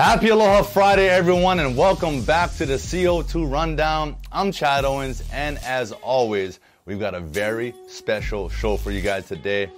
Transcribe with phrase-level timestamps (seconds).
[0.00, 4.16] Happy Aloha Friday, everyone, and welcome back to the CO2 Rundown.
[4.32, 9.28] I'm Chad Owens, and as always, we've got a very special show for you guys
[9.28, 9.70] today.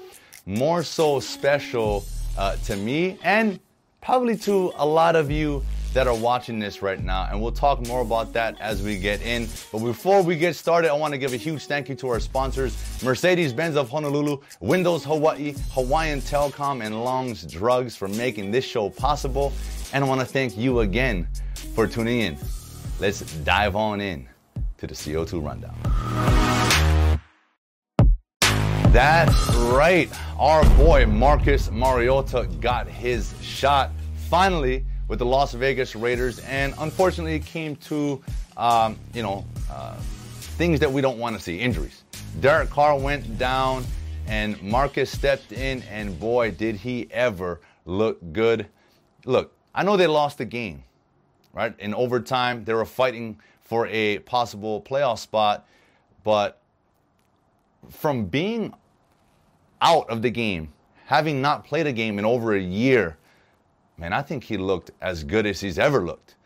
[0.46, 2.04] More so special
[2.38, 3.58] uh, to me and
[4.00, 7.26] probably to a lot of you that are watching this right now.
[7.28, 9.48] And we'll talk more about that as we get in.
[9.72, 12.20] But before we get started, I want to give a huge thank you to our
[12.20, 18.64] sponsors Mercedes Benz of Honolulu, Windows Hawaii, Hawaiian Telecom, and Long's Drugs for making this
[18.64, 19.52] show possible.
[19.92, 21.28] And I want to thank you again
[21.74, 22.38] for tuning in.
[22.98, 24.26] Let's dive on in
[24.78, 25.76] to the CO2 Rundown.
[28.90, 30.10] That's right.
[30.38, 33.90] Our boy Marcus Mariota got his shot
[34.28, 38.22] finally with the Las Vegas Raiders, and unfortunately, it came to
[38.56, 39.94] um, you know uh,
[40.56, 42.02] things that we don't want to see injuries.
[42.40, 43.84] Derek Carr went down,
[44.26, 48.66] and Marcus stepped in, and boy, did he ever look good.
[49.26, 50.84] Look, I know they lost the game,
[51.52, 51.74] right?
[51.78, 55.66] In overtime, they were fighting for a possible playoff spot,
[56.24, 56.60] but
[57.88, 58.74] from being
[59.80, 60.72] out of the game,
[61.06, 63.16] having not played a game in over a year,
[63.96, 66.36] man, I think he looked as good as he's ever looked.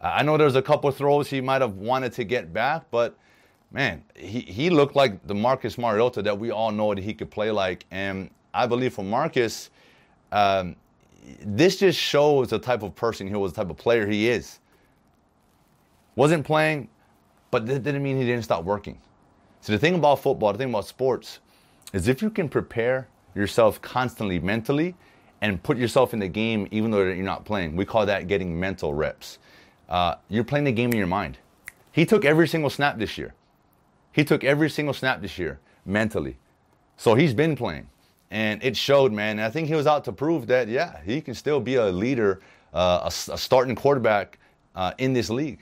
[0.00, 3.16] I know there's a couple throws he might have wanted to get back, but
[3.72, 7.30] man, he, he looked like the Marcus Mariota that we all know that he could
[7.30, 7.86] play like.
[7.90, 9.70] And I believe for Marcus,
[10.32, 10.76] um,
[11.40, 14.60] this just shows the type of person he was, the type of player he is.
[16.14, 16.88] Wasn't playing,
[17.50, 18.98] but that didn't mean he didn't stop working.
[19.60, 21.40] So the thing about football, the thing about sports,
[21.92, 24.94] is if you can prepare yourself constantly mentally
[25.40, 28.58] and put yourself in the game even though you're not playing, we call that getting
[28.58, 29.38] mental reps.
[29.88, 31.38] Uh, you're playing the game in your mind.
[31.92, 33.34] He took every single snap this year.
[34.12, 36.36] He took every single snap this year mentally.
[36.96, 37.88] So he's been playing.
[38.30, 39.38] And it showed, man.
[39.38, 41.86] And I think he was out to prove that, yeah, he can still be a
[41.86, 42.40] leader,
[42.74, 44.38] uh, a, a, starting quarterback
[44.74, 45.60] uh, in this league.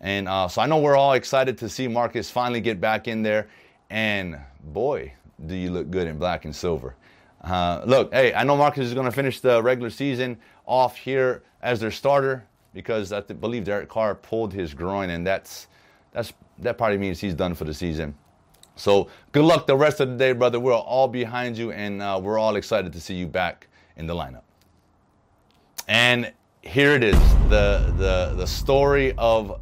[0.00, 3.22] And uh, so I know we're all excited to see Marcus finally get back in
[3.22, 3.48] there.
[3.90, 5.12] And boy,
[5.46, 6.94] do you look good in black and silver.
[7.42, 10.36] Uh, look, hey, I know Marcus is going to finish the regular season
[10.66, 12.44] off here as their starter
[12.74, 15.68] because I believe Derek Carr pulled his groin, and that's
[16.12, 18.14] that's that probably means he's done for the season.
[18.78, 20.60] So good luck the rest of the day, brother.
[20.60, 23.66] We're all behind you, and uh, we're all excited to see you back
[23.96, 24.42] in the lineup.
[25.88, 27.18] And here it is,
[27.48, 29.60] the the the story of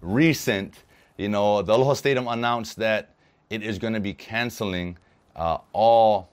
[0.00, 0.84] recent.
[1.18, 3.14] You know, the Aloha Stadium announced that
[3.50, 4.96] it is going to be canceling
[5.34, 6.30] uh, all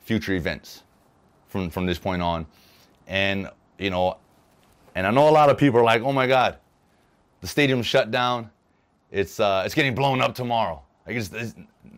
[0.00, 0.82] future events
[1.46, 2.46] from from this point on,
[3.06, 3.48] and
[3.78, 4.16] you know,
[4.96, 6.58] and I know a lot of people are like, "Oh my God,
[7.40, 8.50] the stadium's shut down.
[9.12, 11.54] It's uh, it's getting blown up tomorrow." Like it's, it's,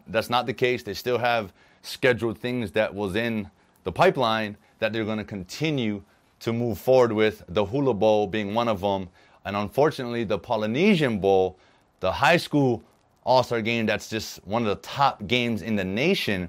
[0.06, 0.82] that's not the case.
[0.82, 1.52] They still have
[1.82, 3.50] scheduled things that was in
[3.84, 6.02] the pipeline that they're going to continue
[6.40, 7.42] to move forward with.
[7.48, 9.10] The Hula Bowl being one of them,
[9.44, 11.58] and unfortunately, the Polynesian Bowl,
[12.00, 12.82] the high school
[13.24, 16.48] all Star game that's just one of the top games in the nation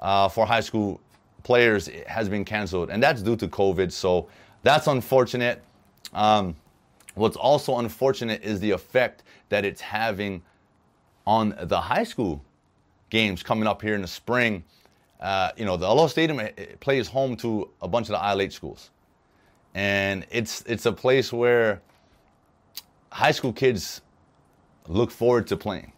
[0.00, 1.00] uh, for high school
[1.42, 3.90] players has been canceled, and that's due to COVID.
[3.92, 4.28] So
[4.62, 5.62] that's unfortunate.
[6.12, 6.54] Um,
[7.14, 10.42] what's also unfortunate is the effect that it's having
[11.28, 12.42] on the high school
[13.10, 14.64] games coming up here in the spring.
[15.20, 16.40] Uh, you know, the Aloha Stadium
[16.80, 18.90] plays home to a bunch of the ILH schools,
[19.74, 21.82] and it's it's a place where
[23.12, 24.00] high school kids
[24.86, 25.92] look forward to playing,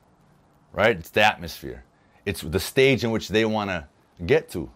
[0.72, 0.96] right?
[0.98, 1.84] It's the atmosphere.
[2.26, 3.86] It's the stage in which they want to
[4.26, 4.68] get to,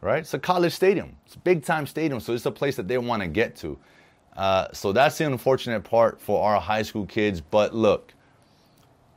[0.00, 0.20] right?
[0.20, 1.16] It's a college stadium.
[1.26, 3.76] It's a big time stadium, so it's a place that they want to get to.
[4.36, 7.40] Uh, so that's the unfortunate part for our high school kids.
[7.40, 8.14] But look,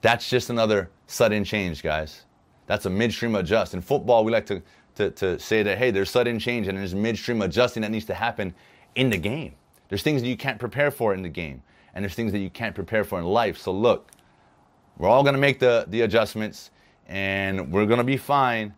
[0.03, 2.25] that's just another sudden change, guys.
[2.67, 3.73] That's a midstream adjust.
[3.73, 4.61] In football, we like to,
[4.95, 8.13] to, to say that, hey, there's sudden change and there's midstream adjusting that needs to
[8.13, 8.53] happen
[8.95, 9.55] in the game.
[9.87, 11.63] There's things that you can't prepare for in the game,
[11.93, 13.57] and there's things that you can't prepare for in life.
[13.57, 14.11] So look,
[14.97, 16.71] we're all going to make the, the adjustments
[17.07, 18.73] and we're going to be fine.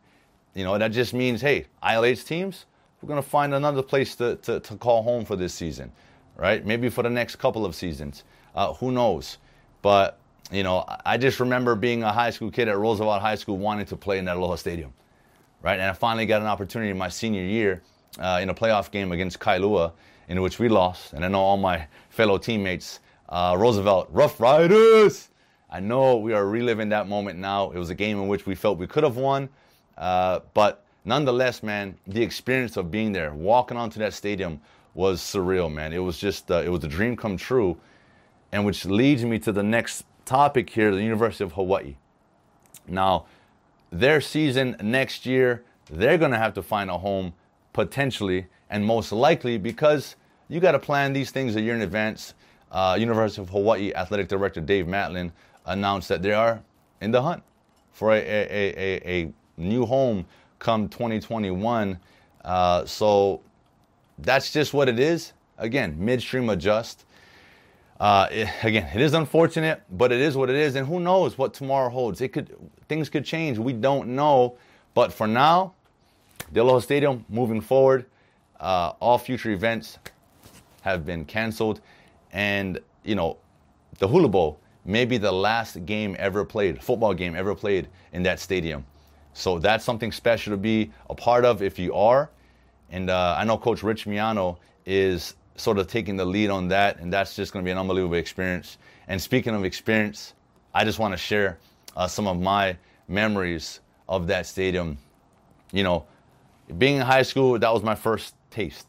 [0.54, 2.68] You know, that just means, hey, ILH teams,
[3.02, 5.92] we're going to find another place to, to, to, call home for this season,
[6.38, 6.64] right?
[6.64, 8.24] Maybe for the next couple of seasons.
[8.54, 9.40] Uh, who knows?
[9.82, 10.20] But,
[10.52, 13.86] you know, I just remember being a high school kid at Roosevelt High School wanting
[13.88, 14.94] to play in that Aloha Stadium,
[15.62, 15.80] right?
[15.80, 17.82] And I finally got an opportunity my senior year
[18.20, 19.92] uh, in a playoff game against Kailua,
[20.28, 21.14] in which we lost.
[21.14, 23.00] And I know all my fellow teammates,
[23.30, 25.30] uh, Roosevelt, Rough Riders,
[25.70, 27.72] I know we are reliving that moment now.
[27.72, 29.50] It was a game in which we felt we could have won,
[29.98, 34.62] uh, but nonetheless, man, the experience of being there, walking onto that stadium,
[34.94, 35.92] was surreal, man.
[35.92, 37.78] It was just, uh, it was a dream come true,
[38.54, 41.96] and which leads me to the next topic here: the University of Hawaii.
[42.88, 43.26] Now,
[43.92, 47.34] their season next year, they're going to have to find a home
[47.74, 50.16] potentially and most likely because
[50.48, 52.34] you got to plan these things a year in advance.
[52.72, 55.32] Uh, University of Hawaii Athletic Director Dave Matlin
[55.66, 56.62] announced that they are
[57.02, 57.44] in the hunt
[57.92, 60.26] for a, a, a, a new home
[60.60, 62.00] come 2021.
[62.44, 63.42] Uh, so
[64.20, 65.34] that's just what it is.
[65.58, 67.06] Again, midstream adjust.
[68.00, 71.38] Uh, it, again, it is unfortunate, but it is what it is, and who knows
[71.38, 72.20] what tomorrow holds?
[72.22, 72.56] It could
[72.90, 73.58] things could change.
[73.58, 74.58] We don't know,
[74.94, 75.74] but for now,
[76.56, 78.06] Aloha Stadium moving forward.
[78.60, 79.98] Uh, all future events
[80.82, 81.82] have been canceled,
[82.34, 83.38] and you know,
[84.00, 88.24] the Hula Bowl may be the last game ever played, football game ever played in
[88.24, 88.86] that stadium.
[89.34, 92.30] So that's something special to be a part of if you are.
[92.92, 97.00] And uh, I know Coach Rich Miano is sort of taking the lead on that,
[97.00, 98.78] and that's just going to be an unbelievable experience.
[99.08, 100.34] And speaking of experience,
[100.74, 101.58] I just want to share
[101.96, 103.80] uh, some of my memories
[104.10, 104.98] of that stadium.
[105.72, 106.06] You know,
[106.78, 108.88] being in high school, that was my first taste.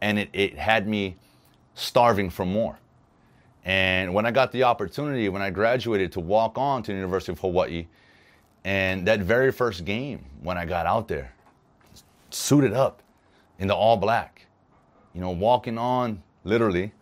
[0.00, 1.16] And it, it had me
[1.74, 2.78] starving for more.
[3.64, 7.32] And when I got the opportunity, when I graduated, to walk on to the University
[7.32, 7.86] of Hawaii,
[8.64, 11.32] and that very first game, when I got out there,
[12.30, 13.02] suited up
[13.58, 14.45] in the all black,
[15.16, 16.92] you know, walking on literally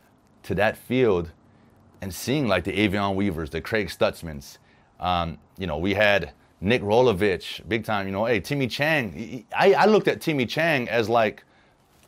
[0.44, 1.32] to that field
[2.00, 4.58] and seeing like the Avion Weavers, the Craig Stutzmanns.
[5.00, 6.30] Um, you know, we had
[6.60, 9.44] Nick Rolovich, big time, you know, hey, Timmy Chang.
[9.54, 11.42] I, I looked at Timmy Chang as like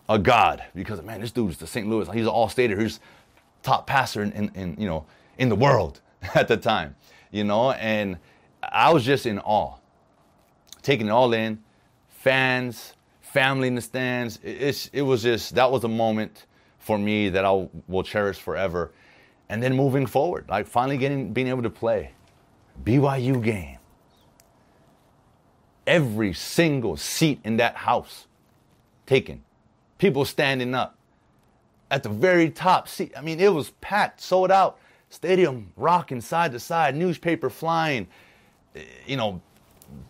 [0.09, 1.89] a god because, man, this dude's the St.
[1.89, 2.09] Louis.
[2.13, 2.81] He's an all-stater.
[2.81, 3.01] He's
[3.65, 5.07] top passer in, in, in, you know,
[5.39, 6.01] in the world
[6.37, 6.95] at the time,
[7.33, 8.17] you know, and
[8.63, 9.75] I was just in awe,
[10.83, 11.59] taking it all in,
[12.09, 12.95] fans,
[13.37, 14.39] family in the stands.
[14.43, 16.47] It's, it was just, that was a moment
[16.79, 18.93] for me that I will cherish forever.
[19.51, 22.13] And then moving forward, like finally getting, being able to play
[22.83, 23.77] BYU game.
[25.87, 28.27] Every single seat in that house
[29.05, 29.45] taken.
[29.99, 30.97] People standing up
[31.91, 33.13] at the very top seat.
[33.15, 34.79] I mean, it was packed, sold out.
[35.11, 38.09] Stadium rocking side to side, newspaper flying,
[38.75, 39.43] eh, you know,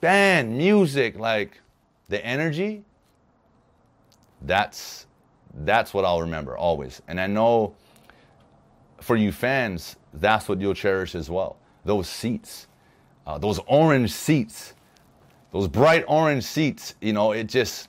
[0.01, 1.61] band, music, like
[2.09, 2.85] the energy
[4.43, 5.07] that's
[5.61, 7.01] that's what I'll remember always.
[7.09, 7.75] And I know
[9.01, 11.57] for you fans, that's what you'll cherish as well.
[11.85, 12.67] Those seats,
[13.27, 14.75] uh, those orange seats,
[15.53, 16.95] those bright orange seats.
[17.01, 17.89] You know, it just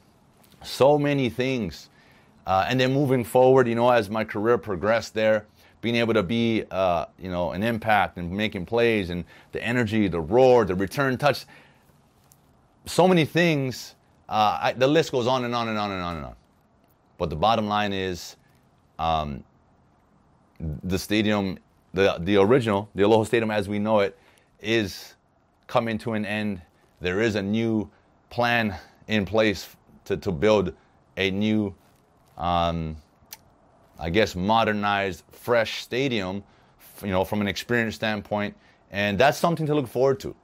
[0.63, 1.89] so many things.
[2.45, 5.45] Uh, and then moving forward, you know, as my career progressed there,
[5.81, 10.07] being able to be, uh, you know, an impact and making plays and the energy,
[10.07, 11.45] the roar, the return touch,
[12.85, 13.95] so many things
[14.29, 16.35] uh, I, the list goes on and on and on and on and on.
[17.17, 18.35] But the bottom line is
[18.99, 19.43] um,
[20.83, 21.57] the stadium,
[21.93, 24.17] the, the original, the Aloha Stadium as we know it,
[24.61, 25.15] is
[25.67, 26.61] coming to an end.
[26.99, 27.89] There is a new
[28.29, 28.75] plan
[29.07, 29.75] in place
[30.05, 30.73] to, to build
[31.15, 31.73] a new,
[32.37, 32.97] um,
[33.99, 36.43] I guess, modernized, fresh stadium,
[37.01, 38.55] you know, from an experience standpoint.
[38.91, 40.35] And that's something to look forward to.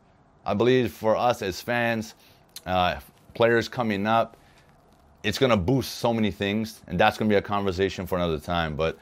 [0.45, 2.15] I believe for us as fans,
[2.65, 3.00] uh,
[3.33, 4.38] players coming up,
[5.24, 8.18] it's going to boost so many things, and that's going to be a conversation for
[8.18, 8.75] another time.
[8.75, 8.97] But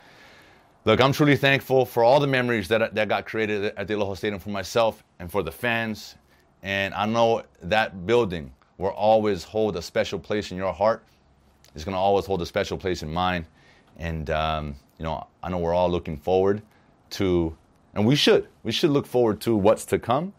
[0.86, 4.13] look, I'm truly thankful for all the memories that, that got created at the Aloha
[4.13, 6.16] Stadium for myself and for the fans.
[6.64, 11.04] And I know that building will always hold a special place in your heart.
[11.73, 13.45] It's going to always hold a special place in mine.
[13.97, 16.61] And, um, you know, I know we're all looking forward
[17.11, 17.56] to,
[17.95, 20.33] and we should, we should look forward to what's to come.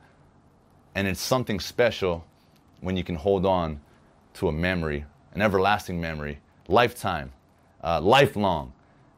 [0.94, 2.24] And it's something special
[2.82, 3.80] when you can hold on
[4.34, 7.32] to a memory, an everlasting memory, lifetime,
[7.82, 8.72] uh, lifelong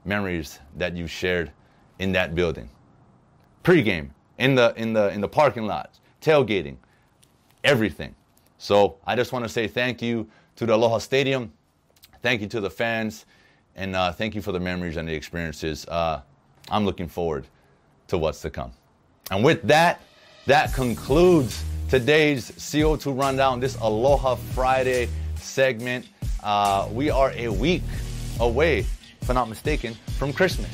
[0.04, 1.50] memories that you shared
[1.99, 2.68] in that building.
[3.62, 6.76] Pre-game, in the in the in the parking lots, tailgating,
[7.64, 8.14] everything.
[8.59, 11.52] So I just want to say thank you to the Aloha Stadium,
[12.23, 13.26] thank you to the fans,
[13.76, 15.87] and uh, thank you for the memories and the experiences.
[15.87, 16.21] Uh,
[16.71, 17.47] I'm looking forward
[18.09, 18.73] to what's to come.
[19.30, 20.02] And with that,
[20.47, 21.64] that concludes
[22.01, 26.05] today's CO2 rundown, this Aloha Friday segment.
[26.43, 27.85] Uh, we are a week
[28.41, 30.69] away, if I'm not mistaken, from Christmas.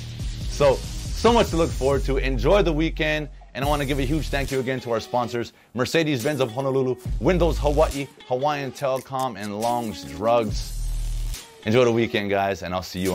[0.48, 2.16] So, so much to look forward to.
[2.16, 3.28] Enjoy the weekend.
[3.52, 6.40] And I want to give a huge thank you again to our sponsors Mercedes Benz
[6.40, 10.88] of Honolulu, Windows Hawaii, Hawaiian Telecom, and Long's Drugs.
[11.66, 13.08] Enjoy the weekend, guys, and I'll see you on.